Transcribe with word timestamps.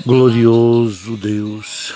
Glorioso 0.00 1.16
Deus. 1.16 1.94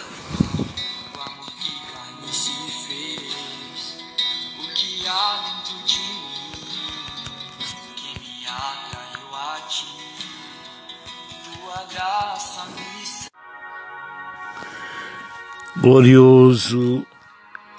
Glorioso 15.79 17.07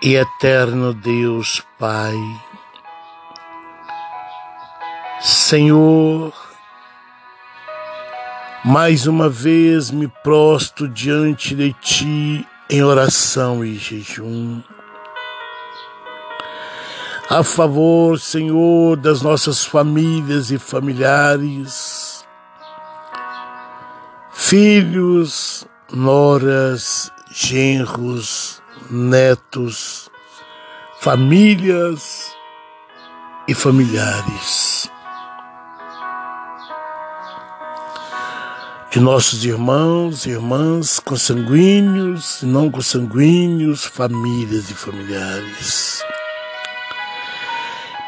e 0.02 0.16
eterno 0.16 0.94
Deus 0.94 1.64
Pai, 1.78 2.16
Senhor, 5.20 6.47
mais 8.68 9.08
uma 9.08 9.30
vez 9.30 9.90
me 9.92 10.10
prosto 10.10 10.90
diante 10.90 11.56
de 11.56 11.72
Ti 11.72 12.46
em 12.70 12.84
oração 12.84 13.64
e 13.64 13.76
jejum. 13.78 14.62
A 17.30 17.44
favor, 17.44 18.20
Senhor, 18.20 18.98
das 18.98 19.22
nossas 19.22 19.64
famílias 19.64 20.52
e 20.52 20.60
familiares, 20.60 22.26
filhos, 24.34 25.66
noras, 25.94 27.10
genros, 27.32 28.62
netos, 28.92 30.12
famílias 31.00 32.36
e 33.48 33.54
familiares. 33.54 34.67
De 38.98 39.04
nossos 39.04 39.46
irmãos 39.46 40.26
e 40.26 40.32
irmãs 40.32 41.00
consanguíneos 41.00 42.42
e 42.42 42.48
não 42.48 42.72
consanguíneos, 42.72 43.86
famílias 43.86 44.72
e 44.72 44.74
familiares. 44.74 46.02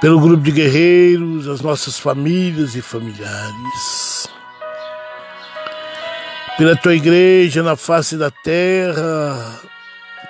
Pelo 0.02 0.20
grupo 0.20 0.42
de 0.42 0.52
guerreiros, 0.52 1.48
as 1.48 1.62
nossas 1.62 2.00
famílias 2.00 2.74
e 2.74 2.82
familiares. 2.82 4.28
Pela 6.58 6.76
tua 6.76 6.96
igreja 6.96 7.62
na 7.62 7.76
face 7.76 8.18
da 8.18 8.32
terra, 8.32 9.62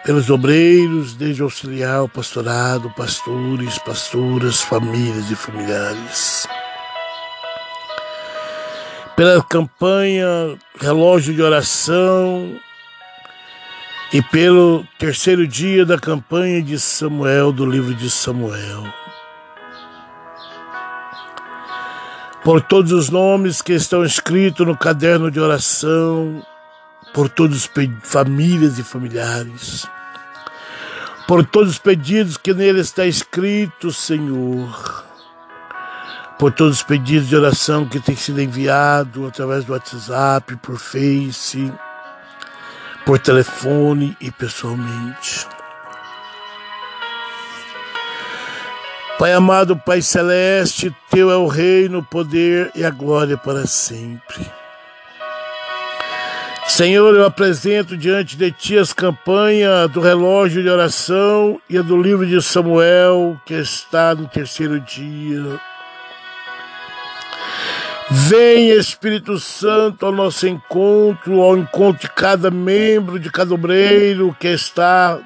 pelos 0.04 0.30
obreiros, 0.30 1.14
desde 1.14 1.42
auxiliar, 1.42 2.06
pastorado, 2.10 2.90
pastores, 2.98 3.78
pastoras, 3.78 4.62
famílias 4.62 5.32
e 5.32 5.38
familiares 5.38 6.46
pela 9.20 9.44
campanha 9.44 10.58
Relógio 10.80 11.34
de 11.34 11.42
Oração 11.42 12.58
e 14.14 14.22
pelo 14.22 14.88
terceiro 14.98 15.46
dia 15.46 15.86
da 15.86 16.00
campanha 16.00 16.64
de 16.64 16.80
Samuel, 16.80 17.52
do 17.52 17.66
livro 17.66 17.94
de 17.94 18.10
Samuel. 18.10 18.86
Por 22.46 22.62
todos 22.62 22.94
os 22.94 23.10
nomes 23.10 23.62
que 23.62 23.74
estão 23.74 24.06
escritos 24.06 24.66
no 24.66 24.78
caderno 24.78 25.30
de 25.30 25.38
oração, 25.38 26.42
por 27.14 27.28
todas 27.28 27.58
as 27.58 27.70
famílias 28.04 28.80
e 28.80 28.84
familiares, 28.84 29.86
por 31.28 31.46
todos 31.46 31.72
os 31.72 31.78
pedidos 31.78 32.38
que 32.38 32.54
nele 32.54 32.80
está 32.80 33.06
escrito, 33.06 33.92
Senhor 33.92 35.09
por 36.40 36.54
todos 36.54 36.78
os 36.78 36.84
pedidos 36.84 37.28
de 37.28 37.36
oração 37.36 37.86
que 37.86 38.00
têm 38.00 38.16
sido 38.16 38.42
enviados 38.42 39.28
através 39.28 39.66
do 39.66 39.74
WhatsApp, 39.74 40.56
por 40.56 40.80
Face, 40.80 41.70
por 43.06 43.20
telefone 43.20 44.16
e 44.22 44.32
pessoalmente. 44.32 45.46
Pai 49.20 49.34
amado, 49.34 49.76
Pai 49.76 50.02
celeste, 50.02 50.96
teu 51.12 51.30
é 51.30 51.36
o 51.36 51.46
reino, 51.46 52.00
o 52.00 52.04
poder 52.04 52.72
e 52.74 52.86
a 52.86 52.90
glória 52.90 53.38
para 53.38 53.68
sempre. 53.68 54.50
Senhor, 56.70 57.14
eu 57.14 57.26
apresento 57.26 57.98
diante 57.98 58.38
de 58.38 58.50
ti 58.50 58.78
as 58.78 58.94
campanhas 58.94 59.92
do 59.92 60.00
relógio 60.00 60.64
de 60.64 60.70
oração 60.70 61.60
e 61.70 61.78
a 61.78 61.82
do 61.82 62.02
livro 62.02 62.26
de 62.26 62.42
Samuel, 62.42 63.38
que 63.46 63.56
está 63.56 64.16
no 64.16 64.26
terceiro 64.26 64.80
dia. 64.80 65.60
Vem 68.12 68.72
Espírito 68.72 69.38
Santo 69.38 70.04
ao 70.04 70.12
nosso 70.12 70.48
encontro, 70.48 71.42
ao 71.42 71.56
encontro 71.56 72.02
de 72.02 72.10
cada 72.10 72.50
membro, 72.50 73.20
de 73.20 73.30
cada 73.30 73.54
obreiro 73.54 74.36
que 74.40 74.48
está 74.48 75.20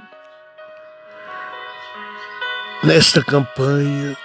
nesta 2.84 3.24
campanha. 3.24 4.18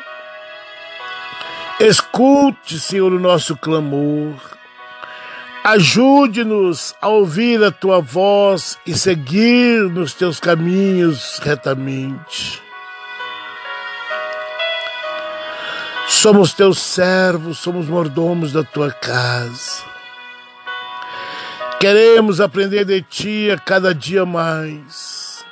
Escute, 1.79 2.81
Senhor, 2.81 3.13
o 3.13 3.21
nosso 3.21 3.57
clamor. 3.57 4.35
Ajude-nos 5.63 6.97
a 7.01 7.07
ouvir 7.07 7.63
a 7.63 7.71
tua 7.71 8.01
voz 8.01 8.77
e 8.85 8.95
seguir 8.95 9.83
nos 9.89 10.15
teus 10.15 10.41
caminhos 10.41 11.39
retamente. 11.39 12.68
Somos 16.09 16.55
teus 16.55 16.79
servos, 16.79 17.59
somos 17.59 17.87
mordomos 17.87 18.51
da 18.51 18.65
tua 18.65 18.91
casa. 18.91 19.85
Queremos 21.79 22.41
aprender 22.41 22.87
de 22.87 23.03
ti 23.03 23.51
a 23.51 23.59
cada 23.59 23.95
dia 23.95 24.25
mais. 24.25 25.45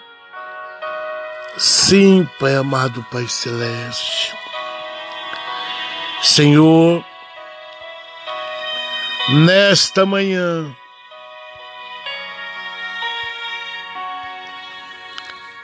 Sim, 1.58 2.26
Pai 2.40 2.56
amado, 2.56 3.04
Pai 3.12 3.28
celeste. 3.28 4.34
Senhor, 6.22 7.04
nesta 9.44 10.06
manhã, 10.06 10.74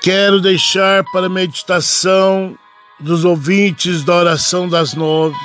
quero 0.02 0.38
deixar 0.38 1.02
para 1.12 1.30
meditação 1.30 2.56
dos 3.02 3.24
ouvintes 3.24 4.04
da 4.04 4.14
oração 4.14 4.68
das 4.68 4.94
nove. 4.94 5.36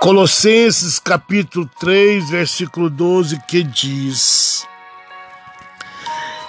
Colossenses 0.00 0.98
capítulo 0.98 1.68
3, 1.80 2.30
versículo 2.30 2.90
12, 2.90 3.40
que 3.46 3.62
diz: 3.62 4.66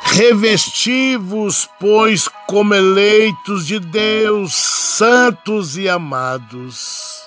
Revesti-vos, 0.04 1.70
pois, 1.80 2.28
como 2.48 2.74
eleitos 2.74 3.68
de 3.68 3.80
Deus, 3.80 4.56
santos 4.56 5.78
e 5.78 5.88
amados, 5.88 7.22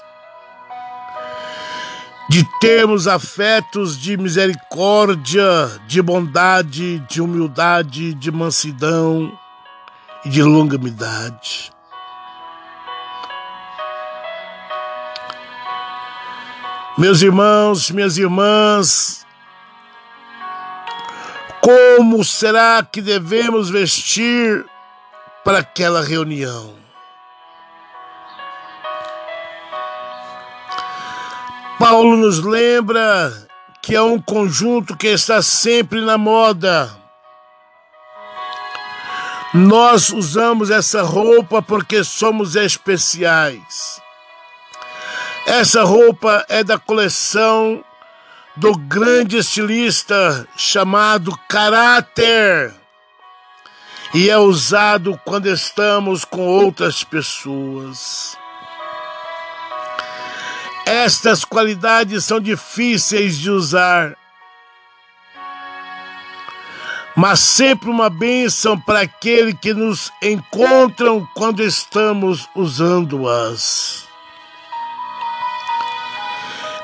de 2.29 2.47
termos 2.61 3.07
afetos 3.07 3.97
de 3.99 4.17
misericórdia, 4.17 5.43
de 5.87 6.03
bondade, 6.03 6.99
de 7.09 7.21
humildade, 7.21 8.15
de 8.15 8.31
mansidão, 8.31 9.40
e 10.25 10.29
de 10.29 10.43
longanimidade. 10.43 11.73
Meus 16.99 17.23
irmãos, 17.23 17.91
minhas 17.91 18.19
irmãs, 18.19 19.27
como 21.61 22.23
será 22.23 22.83
que 22.83 23.01
devemos 23.01 23.71
vestir 23.71 24.67
para 25.43 25.61
aquela 25.61 26.03
reunião? 26.03 26.75
Paulo 31.79 32.19
nos 32.19 32.41
lembra 32.41 33.33
que 33.81 33.95
é 33.95 34.03
um 34.03 34.21
conjunto 34.21 34.95
que 34.95 35.07
está 35.07 35.41
sempre 35.41 36.03
na 36.03 36.19
moda 36.19 37.00
nós 39.53 40.11
usamos 40.11 40.71
essa 40.71 41.03
roupa 41.03 41.61
porque 41.61 42.05
somos 42.05 42.55
especiais. 42.55 44.01
Essa 45.47 45.83
roupa 45.83 46.45
é 46.49 46.63
da 46.63 46.79
coleção 46.79 47.85
do 48.57 48.77
grande 48.77 49.39
estilista 49.39 50.47
chamado 50.57 51.37
Caráter 51.49 52.73
e 54.15 54.29
é 54.29 54.39
usado 54.39 55.19
quando 55.25 55.47
estamos 55.47 56.25
com 56.25 56.47
outras 56.47 57.03
pessoas. 57.03 58.37
Estas 60.85 61.45
qualidades 61.45 62.25
são 62.25 62.41
difíceis 62.41 63.39
de 63.39 63.51
usar 63.51 64.17
mas 67.17 67.41
sempre 67.41 67.91
uma 67.91 68.09
bênção 68.09 68.79
para 68.79 69.01
aquele 69.01 69.55
que 69.55 69.75
nos 69.75 70.13
encontram 70.23 71.27
quando 71.35 71.63
estamos 71.63 72.49
usando-as. 72.55 74.09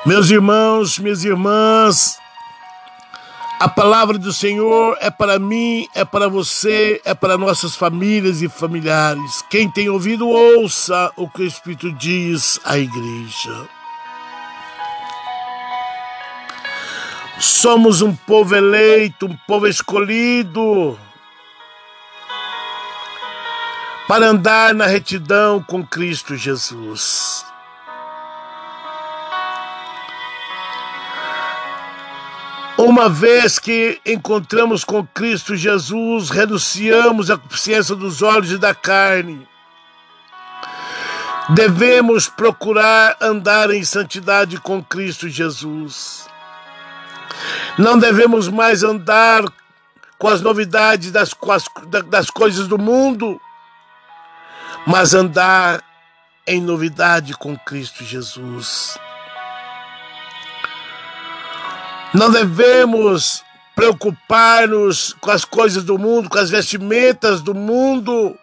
Meus 0.05 0.29
irmãos, 0.29 0.99
minhas 0.99 1.23
irmãs, 1.23 2.17
a 3.59 3.67
palavra 3.67 4.17
do 4.17 4.31
Senhor 4.31 4.95
é 5.01 5.09
para 5.09 5.39
mim, 5.39 5.87
é 5.95 6.05
para 6.05 6.29
você, 6.29 7.01
é 7.03 7.13
para 7.13 7.37
nossas 7.37 7.75
famílias 7.75 8.41
e 8.41 8.47
familiares. 8.47 9.43
Quem 9.49 9.69
tem 9.69 9.89
ouvido, 9.89 10.27
ouça 10.27 11.11
o 11.15 11.27
que 11.27 11.41
o 11.41 11.45
Espírito 11.45 11.91
diz 11.91 12.59
à 12.63 12.77
igreja. 12.77 13.76
Somos 17.39 18.01
um 18.01 18.15
povo 18.15 18.55
eleito, 18.55 19.27
um 19.27 19.37
povo 19.47 19.67
escolhido 19.67 20.97
para 24.07 24.25
andar 24.27 24.73
na 24.73 24.87
retidão 24.87 25.61
com 25.61 25.85
Cristo 25.85 26.35
Jesus. 26.35 27.45
Uma 32.77 33.09
vez 33.09 33.59
que 33.59 33.99
encontramos 34.05 34.83
com 34.83 35.05
Cristo 35.05 35.55
Jesus, 35.55 36.29
renunciamos 36.29 37.29
à 37.29 37.37
consciência 37.37 37.95
dos 37.95 38.21
olhos 38.21 38.51
e 38.51 38.57
da 38.57 38.73
carne. 38.73 39.47
Devemos 41.49 42.27
procurar 42.27 43.17
andar 43.21 43.71
em 43.71 43.83
santidade 43.83 44.59
com 44.59 44.83
Cristo 44.83 45.27
Jesus. 45.27 46.27
Não 47.77 47.97
devemos 47.97 48.47
mais 48.47 48.83
andar 48.83 49.43
com 50.17 50.27
as 50.27 50.41
novidades 50.41 51.11
das, 51.11 51.31
das 52.07 52.29
coisas 52.29 52.67
do 52.67 52.77
mundo, 52.77 53.39
mas 54.85 55.13
andar 55.13 55.83
em 56.45 56.61
novidade 56.61 57.33
com 57.33 57.57
Cristo 57.57 58.03
Jesus. 58.03 58.97
Não 62.13 62.31
devemos 62.31 63.43
preocupar-nos 63.75 65.13
com 65.21 65.29
as 65.29 65.45
coisas 65.45 65.83
do 65.83 65.99
mundo, 65.99 66.29
com 66.29 66.39
as 66.39 66.49
vestimentas 66.49 67.41
do 67.41 67.53
mundo, 67.53 68.35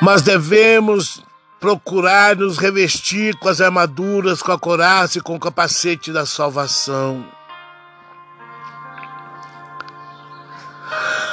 mas 0.00 0.22
devemos 0.22 1.22
procurar 1.62 2.34
nos 2.34 2.58
revestir 2.58 3.38
com 3.38 3.48
as 3.48 3.60
armaduras, 3.60 4.42
com 4.42 4.50
a 4.50 4.58
coraça 4.58 5.18
e 5.18 5.20
com 5.20 5.36
o 5.36 5.40
capacete 5.40 6.12
da 6.12 6.26
salvação. 6.26 7.24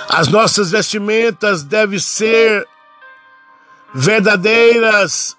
As 0.07 0.27
nossas 0.27 0.69
vestimentas 0.69 1.63
devem 1.63 1.97
ser 1.97 2.67
verdadeiras, 3.91 5.35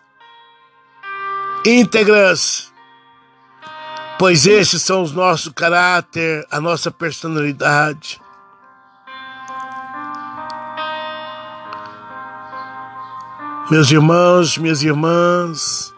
íntegras, 1.65 2.73
pois 4.19 4.45
estes 4.45 4.83
são 4.83 5.03
os 5.03 5.13
nossos 5.13 5.53
caráter, 5.53 6.45
a 6.51 6.61
nossa 6.61 6.91
personalidade. 6.91 8.21
Meus 13.71 13.91
irmãos, 13.91 14.59
minhas 14.59 14.83
irmãs, 14.83 15.95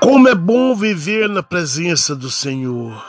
como 0.00 0.28
é 0.28 0.34
bom 0.34 0.74
viver 0.74 1.28
na 1.28 1.42
presença 1.42 2.16
do 2.16 2.30
Senhor. 2.30 3.04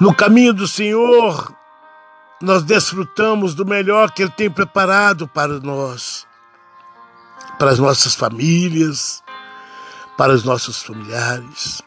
No 0.00 0.14
caminho 0.14 0.52
do 0.52 0.66
Senhor, 0.66 1.52
nós 2.40 2.62
desfrutamos 2.62 3.54
do 3.54 3.64
melhor 3.64 4.10
que 4.10 4.22
Ele 4.22 4.32
tem 4.32 4.50
preparado 4.50 5.28
para 5.28 5.60
nós 5.60 6.26
para 7.58 7.70
as 7.70 7.78
nossas 7.78 8.14
famílias, 8.14 9.22
para 10.16 10.32
os 10.32 10.44
nossos 10.44 10.82
familiares. 10.82 11.82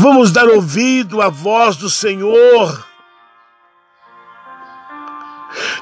Vamos 0.00 0.30
dar 0.30 0.46
ouvido 0.46 1.20
à 1.20 1.28
voz 1.28 1.76
do 1.76 1.90
Senhor. 1.90 2.86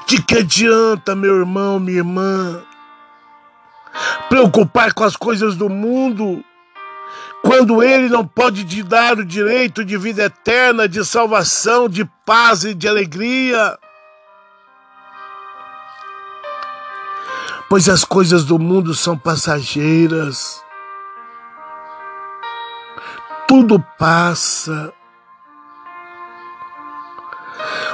De 0.07 0.23
que 0.23 0.39
adianta, 0.39 1.15
meu 1.15 1.37
irmão, 1.37 1.79
minha 1.79 1.99
irmã, 1.99 2.63
preocupar 4.27 4.91
com 4.95 5.03
as 5.03 5.15
coisas 5.15 5.55
do 5.55 5.69
mundo, 5.69 6.43
quando 7.43 7.83
Ele 7.83 8.09
não 8.09 8.25
pode 8.25 8.63
te 8.65 8.81
dar 8.81 9.19
o 9.19 9.23
direito 9.23 9.85
de 9.85 9.95
vida 9.97 10.23
eterna, 10.23 10.89
de 10.89 11.05
salvação, 11.05 11.87
de 11.87 12.03
paz 12.25 12.63
e 12.63 12.73
de 12.73 12.87
alegria? 12.87 13.77
pois 17.69 17.89
as 17.89 18.05
coisas 18.05 18.45
do 18.45 18.57
mundo 18.57 18.95
são 18.95 19.17
passageiras. 19.17 20.63
Tudo 23.47 23.79
passa. 23.97 24.93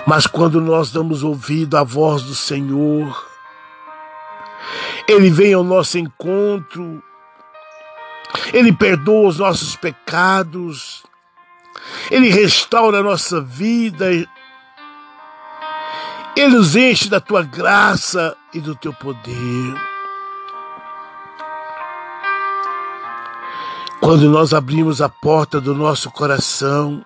Mas 0.05 0.27
quando 0.27 0.59
nós 0.59 0.91
damos 0.91 1.23
ouvido 1.23 1.77
à 1.77 1.83
voz 1.83 2.23
do 2.23 2.35
Senhor, 2.35 3.25
Ele 5.07 5.29
vem 5.29 5.53
ao 5.53 5.63
nosso 5.63 5.97
encontro, 5.97 7.01
Ele 8.51 8.73
perdoa 8.73 9.29
os 9.29 9.39
nossos 9.39 9.75
pecados, 9.75 11.03
Ele 12.11 12.29
restaura 12.29 12.99
a 12.99 13.03
nossa 13.03 13.39
vida, 13.39 14.11
Ele 16.35 16.47
nos 16.49 16.75
enche 16.75 17.07
da 17.07 17.21
tua 17.21 17.43
graça 17.43 18.35
e 18.53 18.59
do 18.59 18.75
teu 18.75 18.91
poder. 18.91 19.92
Quando 24.03 24.29
nós 24.29 24.53
abrimos 24.53 25.01
a 25.01 25.07
porta 25.07 25.61
do 25.61 25.73
nosso 25.73 26.11
coração, 26.11 27.05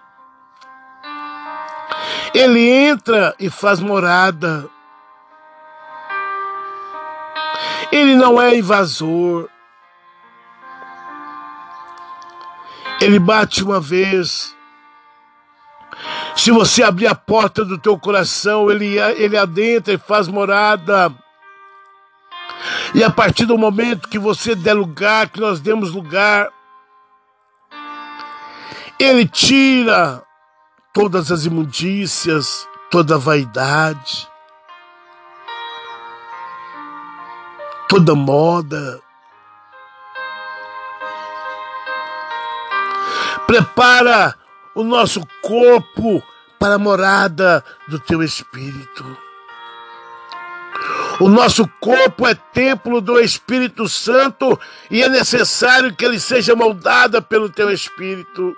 Ele 2.33 2.67
entra 2.67 3.35
e 3.39 3.51
faz 3.51 3.79
morada. 3.79 4.67
Ele 7.91 8.15
não 8.15 8.41
é 8.41 8.57
invasor. 8.57 9.47
Ele 12.99 13.19
bate 13.19 13.63
uma 13.63 13.79
vez. 13.79 14.55
Se 16.35 16.49
você 16.49 16.81
abrir 16.81 17.05
a 17.05 17.13
porta 17.13 17.63
do 17.63 17.77
teu 17.77 17.99
coração, 17.99 18.71
ele, 18.71 18.97
ele 18.97 19.37
adentra 19.37 19.93
e 19.93 19.99
faz 19.99 20.27
morada. 20.27 21.13
E 22.95 23.03
a 23.03 23.11
partir 23.11 23.45
do 23.45 23.55
momento 23.55 24.09
que 24.09 24.17
você 24.17 24.55
der 24.55 24.73
lugar, 24.73 25.29
que 25.29 25.39
nós 25.39 25.59
demos 25.59 25.93
lugar, 25.93 26.56
ele 28.99 29.27
tira 29.27 30.23
todas 30.93 31.31
as 31.31 31.45
imundícias, 31.45 32.67
toda 32.89 33.15
a 33.15 33.19
vaidade, 33.19 34.27
toda 37.87 38.15
moda. 38.15 38.99
Prepara 43.45 44.35
o 44.75 44.83
nosso 44.83 45.21
corpo 45.41 46.21
para 46.59 46.75
a 46.75 46.79
morada 46.79 47.63
do 47.87 47.99
teu 47.99 48.23
espírito. 48.23 49.17
O 51.19 51.29
nosso 51.29 51.67
corpo 51.79 52.27
é 52.27 52.35
templo 52.35 53.01
do 53.01 53.19
Espírito 53.19 53.89
Santo 53.89 54.59
e 54.91 55.01
é 55.01 55.09
necessário 55.09 55.95
que 55.95 56.05
ele 56.05 56.19
seja 56.19 56.55
moldado 56.55 57.21
pelo 57.23 57.49
teu 57.49 57.71
Espírito. 57.71 58.55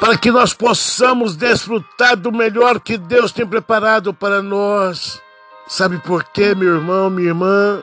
Para 0.00 0.16
que 0.18 0.30
nós 0.30 0.52
possamos 0.52 1.36
desfrutar 1.36 2.16
do 2.16 2.30
melhor 2.30 2.80
que 2.80 2.98
Deus 2.98 3.32
tem 3.32 3.46
preparado 3.46 4.12
para 4.12 4.42
nós. 4.42 5.20
Sabe 5.66 5.98
por 5.98 6.22
quê, 6.24 6.54
meu 6.54 6.76
irmão, 6.76 7.10
minha 7.10 7.28
irmã? 7.28 7.82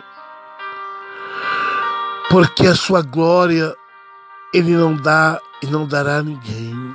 Porque 2.29 2.67
a 2.67 2.75
sua 2.75 3.01
glória 3.01 3.75
ele 4.53 4.75
não 4.75 4.95
dá 4.95 5.41
e 5.61 5.67
não 5.67 5.87
dará 5.87 6.17
a 6.17 6.23
ninguém. 6.23 6.93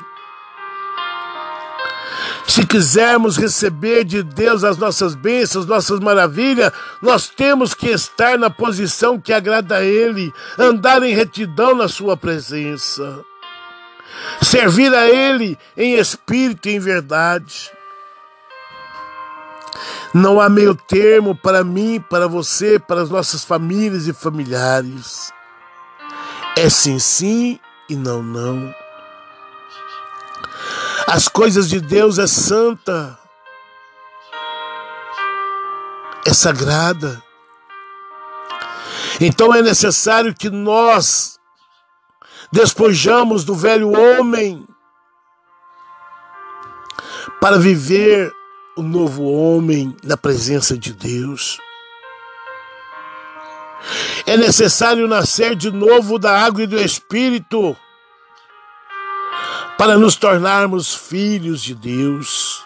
Se 2.47 2.67
quisermos 2.67 3.37
receber 3.37 4.05
de 4.05 4.23
Deus 4.23 4.65
as 4.65 4.79
nossas 4.79 5.15
bênçãos, 5.15 5.67
nossas 5.67 6.01
maravilhas, 6.01 6.73
nós 7.03 7.29
temos 7.29 7.75
que 7.75 7.89
estar 7.91 8.39
na 8.39 8.49
posição 8.49 9.21
que 9.21 9.33
agrada 9.33 9.77
a 9.77 9.85
Ele, 9.85 10.33
andar 10.59 11.03
em 11.03 11.15
retidão 11.15 11.75
na 11.75 11.89
Sua 11.89 12.17
presença, 12.17 13.23
servir 14.43 14.93
a 14.95 15.09
Ele 15.09 15.59
em 15.77 15.95
espírito 15.95 16.69
e 16.69 16.75
em 16.77 16.79
verdade. 16.79 17.71
Não 20.15 20.41
há 20.41 20.49
meio 20.49 20.75
termo 20.75 21.35
para 21.35 21.63
mim, 21.63 22.03
para 22.09 22.27
você, 22.27 22.79
para 22.79 23.03
as 23.03 23.11
nossas 23.11 23.45
famílias 23.45 24.09
e 24.09 24.13
familiares. 24.13 25.33
É 26.57 26.69
sim, 26.69 26.99
sim 26.99 27.61
e 27.89 27.95
não, 27.95 28.23
não. 28.23 28.75
As 31.07 31.29
coisas 31.29 31.69
de 31.69 31.81
Deus 31.81 32.19
é 32.19 32.27
santa, 32.27 33.19
é 36.27 36.35
sagrada. 36.35 37.23
Então 39.21 39.55
é 39.55 39.63
necessário 39.63 40.35
que 40.35 40.51
nós 40.51 41.38
despojamos 42.53 43.45
do 43.45 43.55
velho 43.55 43.91
homem 43.93 44.67
para 47.41 47.59
viver 47.59 48.33
o 48.77 48.83
novo 48.83 49.25
homem 49.25 49.97
na 50.03 50.17
presença 50.17 50.77
de 50.77 50.93
Deus. 50.93 51.59
É 54.27 54.37
necessário 54.37 55.07
nascer 55.07 55.55
de 55.55 55.71
novo 55.71 56.19
da 56.19 56.45
água 56.45 56.63
e 56.63 56.67
do 56.67 56.79
Espírito 56.79 57.77
para 59.77 59.97
nos 59.97 60.17
tornarmos 60.17 60.95
filhos 60.95 61.63
de 61.63 61.75
Deus. 61.75 62.65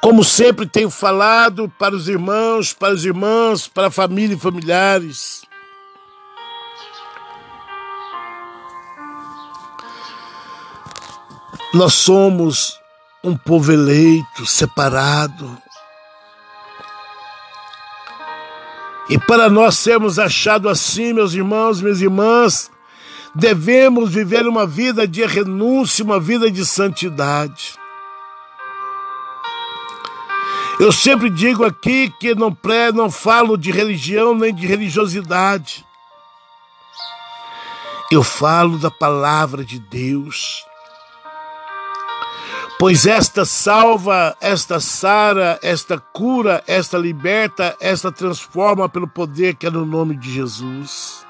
Como 0.00 0.22
sempre 0.22 0.66
tenho 0.66 0.90
falado 0.90 1.68
para 1.78 1.94
os 1.94 2.08
irmãos, 2.08 2.72
para 2.72 2.92
as 2.92 3.04
irmãs, 3.04 3.66
para 3.66 3.88
a 3.88 3.90
família 3.90 4.34
e 4.34 4.38
familiares. 4.38 5.42
Nós 11.76 11.92
somos 11.92 12.80
um 13.22 13.36
povo 13.36 13.70
eleito, 13.70 14.46
separado. 14.46 15.60
E 19.10 19.18
para 19.18 19.50
nós 19.50 19.76
sermos 19.76 20.18
achados 20.18 20.72
assim, 20.72 21.12
meus 21.12 21.34
irmãos, 21.34 21.82
minhas 21.82 22.00
irmãs, 22.00 22.70
devemos 23.34 24.14
viver 24.14 24.46
uma 24.46 24.66
vida 24.66 25.06
de 25.06 25.22
renúncia, 25.26 26.02
uma 26.02 26.18
vida 26.18 26.50
de 26.50 26.64
santidade. 26.64 27.74
Eu 30.80 30.90
sempre 30.90 31.28
digo 31.28 31.62
aqui 31.62 32.10
que 32.18 32.34
não 32.34 32.54
pré, 32.54 32.90
não 32.90 33.10
falo 33.10 33.54
de 33.54 33.70
religião 33.70 34.34
nem 34.34 34.54
de 34.54 34.66
religiosidade. 34.66 35.84
Eu 38.10 38.22
falo 38.22 38.78
da 38.78 38.90
palavra 38.90 39.62
de 39.62 39.78
Deus. 39.78 40.64
Pois 42.78 43.06
esta 43.06 43.46
salva, 43.46 44.36
esta 44.38 44.78
sara, 44.80 45.58
esta 45.62 45.98
cura, 45.98 46.62
esta 46.66 46.98
liberta, 46.98 47.74
esta 47.80 48.12
transforma 48.12 48.86
pelo 48.86 49.08
poder 49.08 49.54
que 49.54 49.66
é 49.66 49.70
no 49.70 49.86
nome 49.86 50.14
de 50.14 50.30
Jesus. 50.30 51.24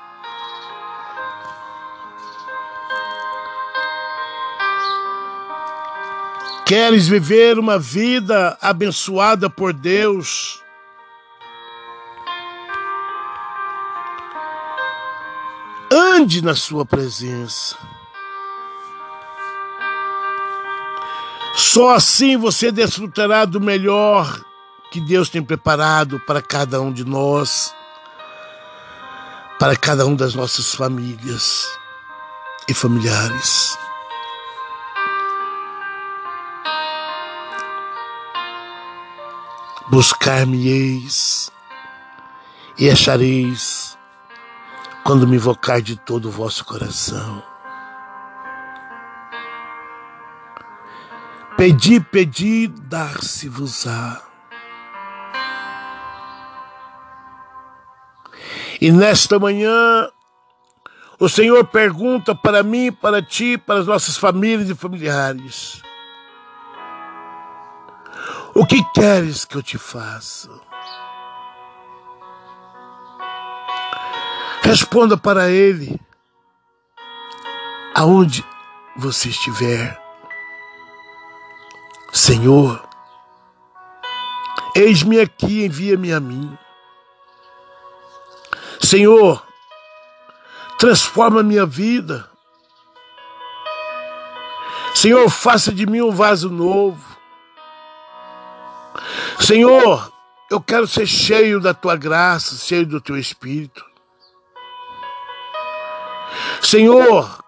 Queres 6.67 7.07
viver 7.07 7.61
uma 7.61 7.79
vida 7.79 8.59
abençoada 8.61 9.49
por 9.49 9.73
Deus? 9.73 10.61
Ande 15.93 16.43
na 16.43 16.57
Sua 16.57 16.85
presença. 16.85 17.77
Só 21.57 21.95
assim 21.95 22.37
você 22.37 22.71
desfrutará 22.71 23.47
do 23.47 23.59
melhor 23.59 24.45
que 24.91 25.01
Deus 25.01 25.31
tem 25.31 25.43
preparado 25.43 26.21
para 26.21 26.43
cada 26.43 26.83
um 26.83 26.93
de 26.93 27.03
nós, 27.03 27.75
para 29.59 29.75
cada 29.75 30.05
um 30.05 30.15
das 30.15 30.35
nossas 30.35 30.75
famílias 30.75 31.67
e 32.69 32.75
familiares. 32.75 33.79
Buscar-me-eis 39.89 41.51
e 42.77 42.91
achareis 42.91 43.97
quando 45.05 45.27
me 45.27 45.37
invocar 45.37 45.81
de 45.81 45.97
todo 45.97 46.29
o 46.29 46.31
vosso 46.31 46.67
coração. 46.67 47.56
Pedi, 51.57 52.01
pedi, 52.01 52.67
dar-se-vos-á. 52.69 54.23
E 58.79 58.93
nesta 58.93 59.39
manhã, 59.39 60.11
o 61.19 61.31
Senhor 61.31 61.67
pergunta 61.67 62.35
para 62.35 62.63
mim, 62.63 62.93
para 62.93 63.23
ti, 63.23 63.57
para 63.57 63.81
as 63.81 63.87
nossas 63.87 64.19
famílias 64.19 64.69
e 64.69 64.75
familiares: 64.75 65.81
o 68.55 68.67
que 68.67 68.85
queres 68.93 69.47
que 69.47 69.57
eu 69.57 69.63
te 69.63 69.79
faça? 69.79 70.51
Responda 74.63 75.17
para 75.17 75.49
ele, 75.49 75.99
aonde 77.95 78.45
você 78.97 79.31
estiver. 79.31 80.06
Senhor, 82.17 82.83
eis-me 84.75 85.21
aqui, 85.21 85.67
envia-me 85.67 86.15
a 86.15 86.19
mim. 86.19 86.57
Senhor, 88.81 89.47
transforma 90.79 91.43
minha 91.43 91.67
vida. 91.67 92.27
Senhor, 94.95 95.29
faça 95.29 95.71
de 95.71 95.85
mim 95.85 96.01
um 96.01 96.11
vaso 96.11 96.49
novo. 96.49 97.19
Senhor, 99.39 100.11
eu 100.51 100.59
quero 100.59 100.87
ser 100.87 101.07
cheio 101.07 101.61
da 101.61 101.75
tua 101.75 101.97
graça, 101.97 102.57
cheio 102.57 102.87
do 102.87 102.99
teu 102.99 103.19
espírito. 103.19 103.85
Senhor, 106.63 107.45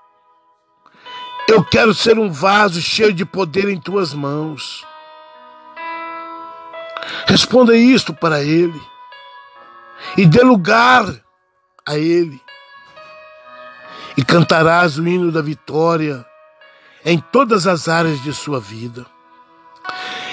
eu 1.48 1.64
quero 1.64 1.94
ser 1.94 2.18
um 2.18 2.30
vaso 2.30 2.80
cheio 2.80 3.12
de 3.12 3.24
poder 3.24 3.68
em 3.70 3.80
tuas 3.80 4.12
mãos. 4.12 4.86
Responda 7.26 7.74
isto 7.74 8.12
para 8.12 8.42
ele 8.42 8.80
e 10.16 10.26
dê 10.26 10.42
lugar 10.42 11.06
a 11.86 11.96
ele. 11.96 12.40
E 14.14 14.24
cantarás 14.24 14.98
o 14.98 15.08
hino 15.08 15.32
da 15.32 15.40
vitória 15.40 16.24
em 17.04 17.18
todas 17.18 17.66
as 17.66 17.88
áreas 17.88 18.22
de 18.22 18.34
sua 18.34 18.60
vida. 18.60 19.06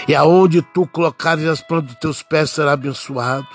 E 0.08 0.14
aonde 0.14 0.62
tu 0.62 0.86
colocares 0.86 1.46
as 1.46 1.62
plantas 1.62 1.92
dos 1.92 2.00
teus 2.00 2.24
pés 2.24 2.50
será 2.50 2.74
abençoado. 2.74 3.48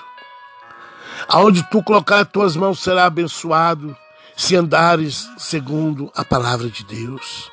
Aonde 1.27 1.63
tu 1.69 1.83
colocar 1.83 2.21
as 2.21 2.27
tuas 2.27 2.55
mãos 2.55 2.81
será 2.81 3.05
abençoado, 3.05 3.95
se 4.41 4.55
andares 4.55 5.29
segundo 5.37 6.11
a 6.15 6.25
palavra 6.25 6.67
de 6.67 6.83
Deus. 6.83 7.51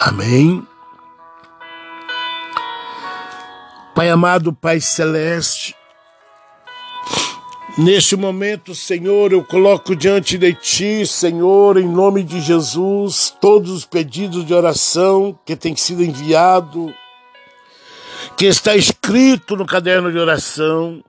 Amém. 0.00 0.66
Pai 3.94 4.08
amado, 4.08 4.54
Pai 4.54 4.80
celeste, 4.80 5.76
neste 7.76 8.16
momento, 8.16 8.74
Senhor, 8.74 9.32
eu 9.32 9.44
coloco 9.44 9.94
diante 9.94 10.38
de 10.38 10.54
Ti, 10.54 11.06
Senhor, 11.06 11.76
em 11.76 11.86
nome 11.86 12.22
de 12.22 12.40
Jesus, 12.40 13.36
todos 13.38 13.70
os 13.70 13.84
pedidos 13.84 14.46
de 14.46 14.54
oração 14.54 15.38
que 15.44 15.54
têm 15.54 15.76
sido 15.76 16.02
enviados 16.02 16.90
que 18.34 18.46
está 18.46 18.74
escrito 18.74 19.56
no 19.56 19.66
caderno 19.66 20.10
de 20.10 20.18
oração. 20.18 21.04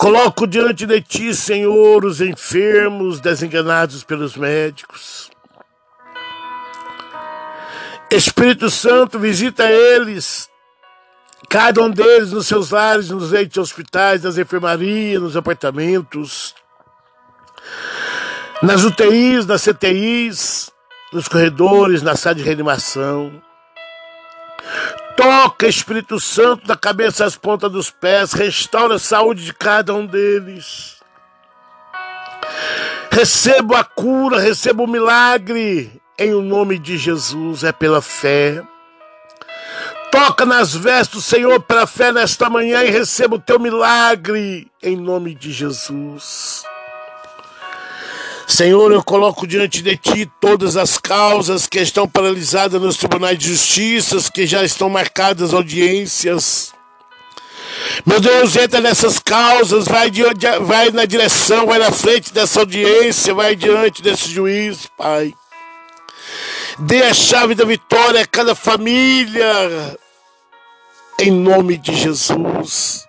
Coloco 0.00 0.46
diante 0.46 0.86
de 0.86 0.98
ti, 1.02 1.34
Senhor, 1.34 2.06
os 2.06 2.22
enfermos 2.22 3.20
desenganados 3.20 4.02
pelos 4.02 4.34
médicos. 4.34 5.30
Espírito 8.10 8.70
Santo, 8.70 9.18
visita 9.18 9.70
eles, 9.70 10.48
cada 11.50 11.82
um 11.82 11.90
deles 11.90 12.32
nos 12.32 12.46
seus 12.46 12.70
lares, 12.70 13.10
nos 13.10 13.30
leitos 13.30 13.52
de 13.52 13.60
hospitais, 13.60 14.22
nas 14.22 14.38
enfermarias, 14.38 15.20
nos 15.20 15.36
apartamentos, 15.36 16.54
nas 18.62 18.82
UTIs, 18.84 19.44
nas 19.44 19.62
CTIs, 19.62 20.72
nos 21.12 21.28
corredores, 21.28 22.00
na 22.00 22.16
sala 22.16 22.36
de 22.36 22.42
reanimação. 22.42 23.30
Toca, 25.16 25.66
Espírito 25.66 26.18
Santo, 26.20 26.66
da 26.66 26.76
cabeça 26.76 27.24
às 27.24 27.36
pontas 27.36 27.70
dos 27.70 27.90
pés, 27.90 28.32
restaura 28.32 28.94
a 28.94 28.98
saúde 28.98 29.44
de 29.44 29.52
cada 29.52 29.94
um 29.94 30.06
deles. 30.06 30.96
Receba 33.10 33.80
a 33.80 33.84
cura, 33.84 34.40
receba 34.40 34.82
o 34.82 34.86
milagre, 34.86 36.00
em 36.18 36.32
o 36.32 36.40
nome 36.40 36.78
de 36.78 36.96
Jesus, 36.96 37.64
é 37.64 37.72
pela 37.72 38.00
fé. 38.00 38.62
Toca 40.10 40.44
nas 40.44 40.74
vestes 40.74 41.16
do 41.16 41.20
Senhor 41.20 41.60
pela 41.60 41.86
fé 41.86 42.12
nesta 42.12 42.50
manhã 42.50 42.82
e 42.82 42.90
receba 42.90 43.36
o 43.36 43.40
teu 43.40 43.58
milagre, 43.58 44.70
em 44.82 44.96
nome 44.96 45.34
de 45.34 45.52
Jesus. 45.52 46.64
Senhor, 48.50 48.90
eu 48.90 49.02
coloco 49.04 49.46
diante 49.46 49.80
de 49.80 49.96
ti 49.96 50.28
todas 50.40 50.76
as 50.76 50.98
causas 50.98 51.68
que 51.68 51.78
estão 51.78 52.08
paralisadas 52.08 52.82
nos 52.82 52.96
tribunais 52.96 53.38
de 53.38 53.46
justiça, 53.46 54.18
que 54.28 54.44
já 54.44 54.64
estão 54.64 54.90
marcadas 54.90 55.54
audiências. 55.54 56.72
Meu 58.04 58.20
Deus, 58.20 58.56
entra 58.56 58.80
nessas 58.80 59.20
causas, 59.20 59.86
vai, 59.86 60.10
de, 60.10 60.24
vai 60.62 60.90
na 60.90 61.04
direção, 61.04 61.64
vai 61.64 61.78
na 61.78 61.92
frente 61.92 62.34
dessa 62.34 62.58
audiência, 62.58 63.32
vai 63.32 63.54
diante 63.54 64.02
desse 64.02 64.28
juiz, 64.28 64.88
Pai. 64.98 65.32
Dê 66.80 67.04
a 67.04 67.14
chave 67.14 67.54
da 67.54 67.64
vitória 67.64 68.20
a 68.20 68.26
cada 68.26 68.56
família, 68.56 69.96
em 71.20 71.30
nome 71.30 71.76
de 71.76 71.94
Jesus 71.94 73.08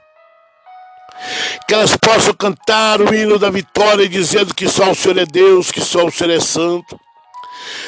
que 1.68 1.74
elas 1.74 1.96
possam 1.96 2.34
cantar 2.34 3.02
o 3.02 3.14
hino 3.14 3.38
da 3.38 3.50
vitória, 3.50 4.08
dizendo 4.08 4.54
que 4.54 4.68
só 4.68 4.92
o 4.92 4.96
Senhor 4.96 5.18
é 5.18 5.26
Deus, 5.26 5.72
que 5.72 5.82
só 5.82 6.06
o 6.06 6.12
Senhor 6.12 6.34
é 6.34 6.40
santo. 6.40 7.00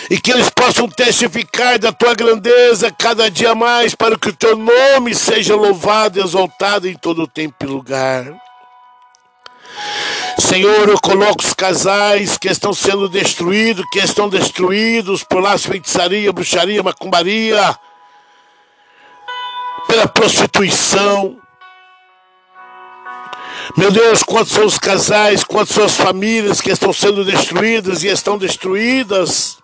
E 0.10 0.20
que 0.20 0.32
eles 0.32 0.50
possam 0.50 0.88
testificar 0.88 1.80
da 1.80 1.92
tua 1.92 2.14
grandeza 2.14 2.92
cada 2.92 3.30
dia 3.30 3.56
mais, 3.56 3.96
para 3.96 4.18
que 4.18 4.30
o 4.30 4.36
teu 4.36 4.56
nome 4.56 5.16
seja 5.16 5.56
louvado 5.56 6.20
e 6.20 6.24
exaltado 6.24 6.88
em 6.88 6.96
todo 6.96 7.28
tempo 7.28 7.56
e 7.62 7.66
lugar. 7.66 8.34
Senhor, 10.40 10.90
eu 10.90 11.00
coloco 11.00 11.44
os 11.44 11.54
casais 11.54 12.38
que 12.38 12.48
estão 12.48 12.74
sendo 12.74 13.08
destruídos, 13.10 13.86
que 13.92 14.00
estão 14.00 14.30
destruídos 14.30 15.24
por 15.24 15.42
laço, 15.42 15.68
feitiçaria, 15.68 16.32
bruxaria, 16.32 16.82
macumbaria, 16.82 17.78
pela 19.88 20.08
prostituição, 20.08 21.38
meu 23.78 23.92
Deus, 23.92 24.24
quantos 24.24 24.52
são 24.52 24.66
os 24.66 24.78
casais, 24.78 25.44
quantas 25.44 25.76
são 25.76 25.86
as 25.86 25.96
famílias 25.96 26.62
que 26.62 26.72
estão 26.72 26.92
sendo 26.92 27.24
destruídas 27.24 28.04
e 28.04 28.08
estão 28.08 28.38
destruídas 28.38 29.58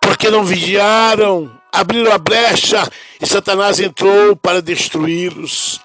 porque 0.00 0.30
não 0.30 0.44
vigiaram, 0.44 1.50
abriram 1.72 2.12
a 2.12 2.18
brecha 2.18 2.88
e 3.20 3.26
Satanás 3.26 3.80
entrou 3.80 4.36
para 4.36 4.60
destruí-los. 4.60 5.80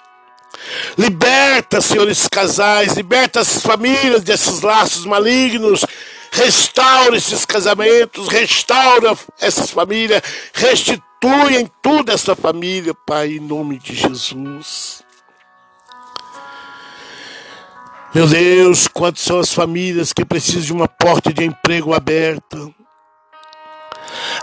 Liberta, 0.98 1.80
Senhor, 1.80 2.08
esses 2.08 2.28
casais, 2.28 2.94
liberta 2.94 3.40
essas 3.40 3.62
famílias 3.62 4.22
desses 4.22 4.60
laços 4.60 5.06
malignos, 5.06 5.86
restaura 6.30 7.16
esses 7.16 7.44
casamentos, 7.44 8.28
restaura 8.28 9.16
essas 9.40 9.70
famílias, 9.70 10.22
restitui 10.52 11.56
em 11.56 11.70
tudo 11.82 12.12
essa 12.12 12.36
família, 12.36 12.94
Pai, 13.06 13.32
em 13.32 13.40
nome 13.40 13.78
de 13.78 13.94
Jesus. 13.94 15.02
Meu 18.12 18.26
Deus, 18.26 18.88
quantas 18.88 19.22
são 19.22 19.38
as 19.38 19.52
famílias 19.52 20.12
que 20.12 20.24
precisam 20.24 20.62
de 20.62 20.72
uma 20.72 20.88
porta 20.88 21.32
de 21.32 21.44
emprego 21.44 21.94
aberta. 21.94 22.58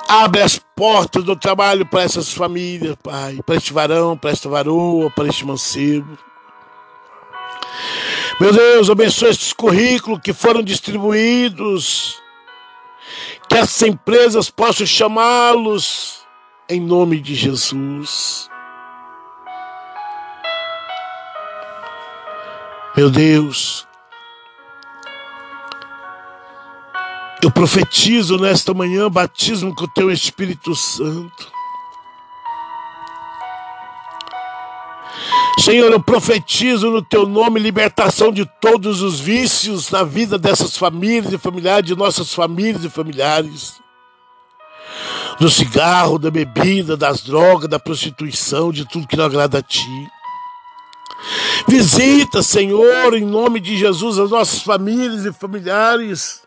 Abre 0.08 0.42
as 0.42 0.58
portas 0.58 1.22
do 1.26 1.36
trabalho 1.36 1.86
para 1.86 2.04
essas 2.04 2.32
famílias, 2.32 2.96
Pai. 3.04 3.40
Para 3.46 3.56
este 3.56 3.74
varão, 3.74 4.18
para 4.18 4.30
esta 4.30 4.48
varoa, 4.48 5.12
para 5.12 5.28
este 5.28 5.46
mancebo. 5.46 6.18
Meu 8.40 8.54
Deus, 8.54 8.90
abençoe 8.90 9.32
estes 9.32 9.52
currículos 9.52 10.22
que 10.24 10.32
foram 10.32 10.64
distribuídos. 10.64 12.22
Que 13.50 13.58
essas 13.58 13.82
empresas 13.82 14.50
possam 14.50 14.86
chamá-los 14.86 16.22
em 16.70 16.80
nome 16.80 17.20
de 17.20 17.36
Jesus. 17.36 18.50
Meu 22.98 23.12
Deus, 23.12 23.86
eu 27.44 27.52
profetizo 27.52 28.40
nesta 28.40 28.74
manhã 28.74 29.08
batismo 29.08 29.76
com 29.76 29.84
o 29.84 29.88
teu 29.88 30.10
Espírito 30.10 30.74
Santo. 30.74 31.52
Senhor, 35.60 35.92
eu 35.92 36.02
profetizo 36.02 36.90
no 36.90 37.04
teu 37.04 37.28
nome 37.28 37.60
libertação 37.60 38.32
de 38.32 38.50
todos 38.60 39.04
os 39.04 39.20
vícios 39.20 39.92
na 39.92 40.02
vida 40.02 40.40
dessas 40.40 40.76
famílias 40.76 41.32
e 41.32 41.38
familiares, 41.38 41.86
de 41.86 41.96
nossas 41.96 42.34
famílias 42.34 42.84
e 42.84 42.90
familiares. 42.90 43.80
Do 45.40 45.52
cigarro, 45.52 46.18
da 46.18 46.32
bebida, 46.32 46.98
das 46.98 47.22
drogas, 47.22 47.70
da 47.70 47.78
prostituição, 47.78 48.72
de 48.72 48.86
tudo 48.86 49.08
que 49.08 49.16
não 49.16 49.26
agrada 49.26 49.60
a 49.60 49.62
ti. 49.62 49.86
Visita, 51.68 52.42
Senhor, 52.42 53.14
em 53.14 53.26
nome 53.26 53.60
de 53.60 53.76
Jesus, 53.76 54.18
as 54.18 54.30
nossas 54.30 54.62
famílias 54.62 55.26
e 55.26 55.34
familiares. 55.34 56.42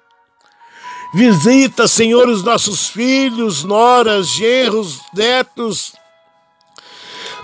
Visita, 1.12 1.86
Senhor, 1.86 2.28
os 2.28 2.42
nossos 2.42 2.88
filhos, 2.88 3.64
noras, 3.64 4.28
genros, 4.28 5.00
netos. 5.14 5.92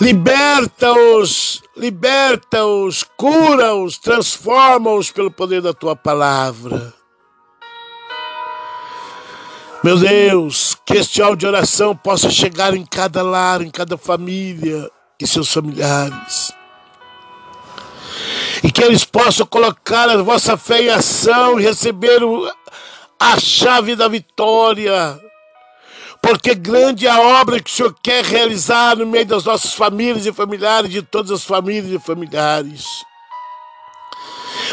Liberta-os, 0.01 1.62
liberta-os, 1.77 3.03
cura-os, 3.16 3.99
transforma-os 3.99 5.11
pelo 5.11 5.31
poder 5.31 5.61
da 5.61 5.75
tua 5.75 5.96
palavra. 5.96 6.94
Meu 9.83 9.99
Deus, 9.99 10.77
que 10.87 10.94
este 10.94 11.20
áudio 11.20 11.37
de 11.37 11.46
oração 11.46 11.94
possa 11.94 12.31
chegar 12.31 12.75
em 12.75 12.85
cada 12.85 13.22
lar, 13.22 13.61
em 13.62 13.70
cada 13.70 13.96
família 13.96 14.90
e 15.20 15.27
seus 15.27 15.53
familiares 15.53 16.56
e 18.62 18.71
que 18.71 18.83
eles 18.83 19.05
possam 19.05 19.47
colocar 19.47 20.09
a 20.09 20.23
vossa 20.23 20.57
fé 20.57 20.83
em 20.83 20.88
ação 20.88 21.59
e 21.59 21.64
receber 21.64 22.21
a 23.19 23.38
chave 23.38 23.97
da 23.97 24.09
vitória. 24.09 25.21
Porque 26.23 26.55
grande 26.55 27.07
é 27.07 27.11
a 27.11 27.21
obra 27.40 27.61
que 27.61 27.71
o 27.71 27.73
Senhor 27.73 27.95
quer 28.03 28.25
realizar 28.25 28.97
no 28.97 29.07
meio 29.07 29.27
das 29.27 29.45
nossas 29.45 29.75
famílias 29.75 30.27
e 30.27 30.33
familiares, 30.33 30.90
de 30.90 31.03
todas 31.03 31.31
as 31.31 31.45
famílias 31.45 31.92
e 31.92 32.05
familiares. 32.05 32.85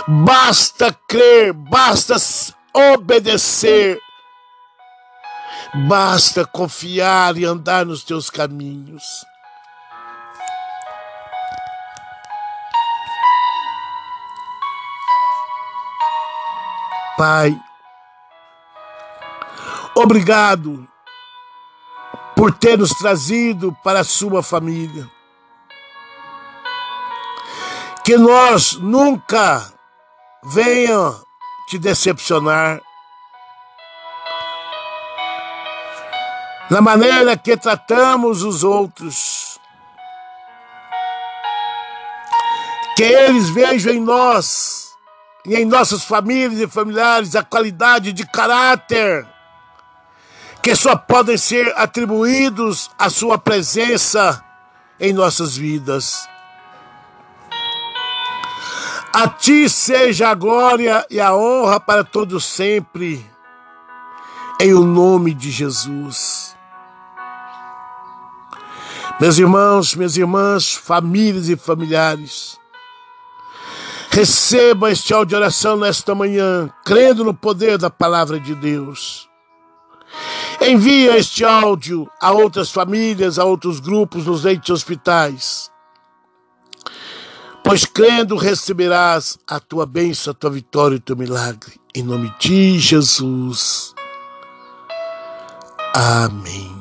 Basta 0.08 0.96
crer, 1.08 1.54
basta 1.54 2.16
obedecer, 2.74 4.00
basta 5.88 6.46
confiar 6.46 7.38
e 7.38 7.46
andar 7.46 7.86
nos 7.86 8.04
teus 8.04 8.30
caminhos. 8.30 9.04
Pai, 17.16 17.56
obrigado 19.94 20.88
por 22.36 22.52
ter 22.52 22.76
nos 22.76 22.90
trazido 22.90 23.72
para 23.84 24.00
a 24.00 24.04
sua 24.04 24.42
família. 24.42 25.08
Que 28.04 28.18
nós 28.18 28.74
nunca 28.74 29.72
venham 30.44 31.24
te 31.70 31.78
decepcionar. 31.78 32.82
Na 36.72 36.82
maneira 36.82 37.38
que 37.38 37.56
tratamos 37.56 38.42
os 38.42 38.64
outros. 38.64 39.60
Que 42.98 43.04
eles 43.04 43.52
vejam 43.52 43.94
em 43.94 44.02
nós 44.02 44.83
e 45.46 45.56
em 45.56 45.66
nossas 45.66 46.04
famílias 46.04 46.60
e 46.62 46.68
familiares 46.68 47.36
a 47.36 47.44
qualidade 47.44 48.14
de 48.14 48.26
caráter 48.26 49.28
que 50.62 50.74
só 50.76 50.96
podem 50.96 51.38
ser 51.38 51.74
atribuídos 51.76 52.90
à 52.98 53.10
sua 53.10 53.38
presença 53.38 54.42
em 54.98 55.12
nossas 55.12 55.58
vidas. 55.58 56.26
A 59.14 59.28
ti 59.28 59.70
seja 59.70 60.30
a 60.30 60.34
glória 60.34 61.06
e 61.10 61.20
a 61.20 61.36
honra 61.36 61.82
para 61.82 62.04
todos 62.04 62.46
sempre, 62.46 63.24
em 64.58 64.74
o 64.74 64.86
nome 64.86 65.34
de 65.34 65.52
Jesus. 65.52 66.56
Meus 69.20 69.38
irmãos, 69.38 69.94
minhas 69.96 70.16
irmãs, 70.16 70.74
famílias 70.74 71.50
e 71.50 71.58
familiares, 71.58 72.58
Receba 74.14 74.92
este 74.92 75.12
áudio 75.12 75.30
de 75.30 75.36
oração 75.38 75.76
nesta 75.76 76.14
manhã, 76.14 76.70
crendo 76.86 77.24
no 77.24 77.34
poder 77.34 77.80
da 77.80 77.90
palavra 77.90 78.40
de 78.40 78.54
Deus. 78.54 79.28
Envia 80.62 81.18
este 81.18 81.44
áudio 81.44 82.08
a 82.22 82.32
outras 82.32 82.70
famílias, 82.70 83.40
a 83.40 83.44
outros 83.44 83.80
grupos 83.80 84.28
nos 84.28 84.44
leitos 84.44 84.70
hospitais. 84.70 85.72
Pois 87.64 87.86
crendo 87.86 88.36
receberás 88.36 89.40
a 89.48 89.60
tua 89.60 89.84
bênção, 89.84 90.30
a 90.30 90.36
tua 90.36 90.52
vitória 90.52 90.94
e 90.94 91.00
o 91.00 91.02
teu 91.02 91.16
milagre. 91.16 91.82
Em 91.96 92.04
nome 92.04 92.32
de 92.40 92.78
Jesus. 92.78 93.96
Amém. 95.96 96.73